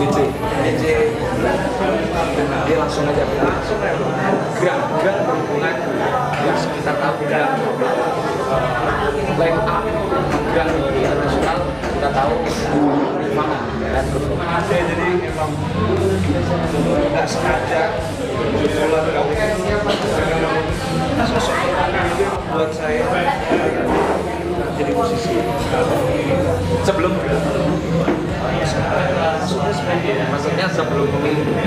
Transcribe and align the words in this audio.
Cici. 0.00 0.24
Cici. 0.64 0.94
Dia 2.66 2.76
langsung 2.80 3.04
aja. 3.04 3.24
Langsung 3.24 3.78
ya 3.80 3.92
gerak-gerak 4.60 5.16
berhubungan 5.24 5.76
yang 6.44 6.58
sekitar 6.60 6.96
tabrak 7.00 7.50
line 9.40 9.60
up 9.64 9.84
gerak 10.52 10.68
internasional. 10.68 11.58
Kita 11.80 12.08
tahu 12.16 12.34
mana 13.36 13.60
dan 13.80 14.04
ada 14.40 14.76
jadi 14.88 15.08
emang 15.28 15.52
nggak 17.12 17.26
sengaja. 17.28 17.82
Maksudnya 30.30 30.66
sebagai 30.66 31.06
maksudnya 31.10 31.10
sebelum 31.10 31.10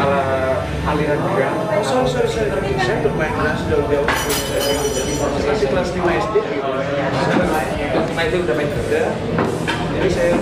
uh, 0.02 0.90
aliran 0.90 1.20
gerak 1.32 1.54
Oh, 1.84 1.84
sorry, 1.84 2.08
sorry, 2.08 2.48
sorry. 2.50 2.72
Saya 2.80 2.98
bermain 3.04 3.34
kelas 3.36 3.60
saya 3.68 4.76
jadi 4.96 5.14
masih 5.20 5.68
kelas 5.68 5.90
5 5.92 6.00
SD 6.00 6.36
gitu. 6.48 6.64
Saya 6.64 7.36
main 7.44 7.68
cuma 8.08 8.22
itu 8.24 8.38
udah 8.40 8.56
main 8.56 8.70
ada. 8.72 9.04
Jadi 10.00 10.10
saya 10.10 10.34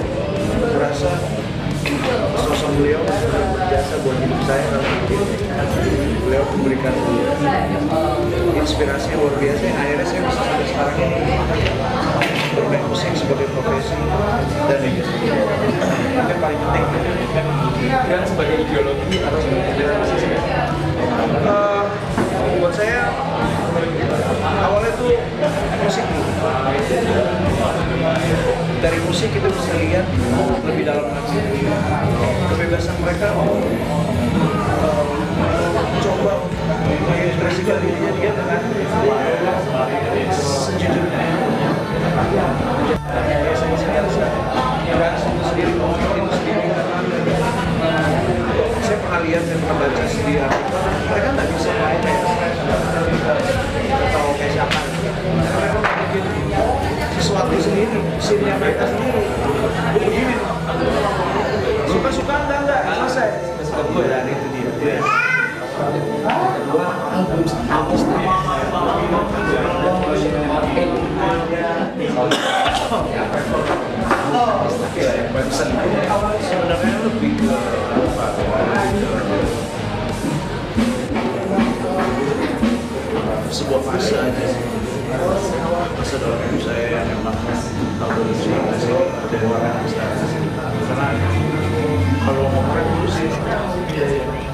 merasa 0.61 1.11
sosok 2.45 2.71
beliau 2.77 3.01
berjasa 3.57 3.95
buat 4.05 4.17
hidup 4.21 4.41
saya. 4.45 4.65
Beliau 6.21 6.43
memberikan 6.55 6.95
inspirasi 8.61 9.07
yang 9.11 9.19
luar 9.25 9.35
biasa 9.41 9.65
akhirnya 9.65 10.05
saya 10.05 10.21
bisa 10.29 10.41
sampai 10.45 10.65
sekarang 10.69 10.97
ini 11.01 11.10
dari 28.81 28.97
musik 29.05 29.29
kita 29.29 29.45
bisa 29.45 29.77
lihat 29.77 30.09
lebih 30.65 30.89
dalam 30.89 31.05
lagi. 31.13 31.37
Kebebasan 32.49 32.97
mereka 32.97 33.29
mau 33.37 33.61
eh, 33.61 35.05
coba 36.01 36.33
mengekspresikan 37.05 37.77
dirinya 37.77 38.11
dia 38.17 38.31
dengan 38.33 38.61
sejujurnya. 40.65 41.21
Ya 42.31 42.45
saya 43.53 43.77
sendiri 45.45 45.71
itu 45.77 46.31
sendiri. 46.41 46.65
Saya 48.81 48.97
pernah 48.97 49.21
lihat 49.21 49.43
dan 49.45 49.57
pernah 49.61 49.77
baca 49.77 50.03
di 50.09 50.33
artikel 50.41 50.81
mereka 51.11 51.27
nggak 51.37 51.47
bisa 51.53 51.69
scene 58.21 58.53
mereka 58.61 58.85
sendiri 58.85 59.21
Gue 59.91 60.01
begini 60.05 60.35
suka-suka 61.91 62.33
enggak 62.47 62.59
enggak? 62.63 62.81
Selesai. 62.87 63.29
Suka 63.67 63.81
gue 63.91 64.05
dan 64.07 64.23
itu 64.25 64.47
dia. 64.55 64.97
Kedua 65.81 66.87
album 67.11 67.41
album 67.45 67.97
sebenarnya 76.41 76.97
lebih 77.05 77.31
ke 77.37 77.51
apa 77.51 78.25
sebuah 83.51 83.81
fase 83.83 84.15
aja 84.15 84.47
hidup 85.11 86.61
saya 86.63 86.87
yang 86.87 87.05
memang 87.11 87.35
tahu 87.99 88.11
dari 88.15 88.35
sini 88.39 88.59
dari 89.27 89.45
orang 89.45 89.83
karena 90.87 91.07
kalau 92.23 92.47
dulu 92.47 93.07
sih 93.11 93.27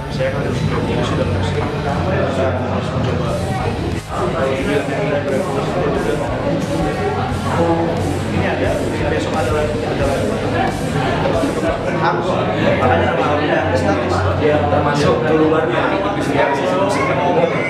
saya 0.10 0.30
kan 0.34 0.42
sudah 1.06 1.28
musik 1.30 1.62
harus. 1.62 2.88
Mencoba 2.88 3.30
yang 4.18 4.50
juga 4.58 4.78
ini 8.34 8.46
ada 8.48 8.70
besok 9.14 9.34
ada 9.38 9.52
lagi 9.54 9.78
ada 9.78 10.04
lagi 10.10 10.26
harus 11.98 12.28
makanya 12.82 13.06
nama 13.14 13.24
albumnya 13.30 13.60
ya 14.42 14.58
termasuk 14.70 15.16
keluar 15.22 15.64
dari 15.70 15.98
industri 16.02 16.38
musik 16.82 17.04
pada 17.06 17.24
umumnya 17.30 17.67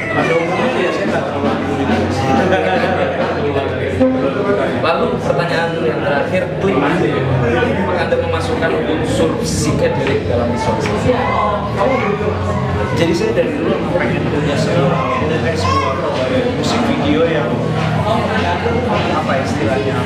Lalu 4.87 5.19
pertanyaan 5.19 5.83
yang 5.83 5.99
terakhir, 5.99 6.47
klik 6.63 6.79
apakah 6.79 8.07
Anda 8.07 8.15
memasukkan 8.23 8.71
unsur 8.87 9.35
psikedelik 9.43 10.31
dalam 10.31 10.47
visualisasi? 10.55 11.11
jadi 12.97 13.13
saya 13.13 13.31
dari 13.35 13.51
dulu 13.53 13.77
pengen 13.93 14.23
punya 14.31 14.55
sebuah 14.57 15.21
sebuah 15.53 15.93
musik 16.57 16.81
video 16.87 17.27
yang 17.29 17.51
apa 19.11 19.33
istilahnya 19.43 19.97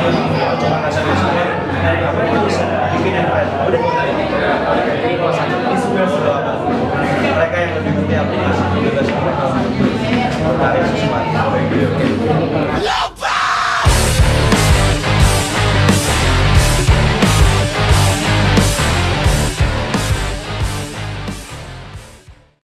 sendiri 0.00 1.52
apa 2.00 2.20
yang 2.24 2.40
bisa 2.48 2.64
bikin 2.96 3.12
yang 3.20 3.26
keren 3.28 3.48
udah 3.68 3.80
mereka 7.30 7.56
yang 7.60 7.72
lebih 7.76 7.92
ngerti 8.00 8.14
aplikasi 8.16 8.59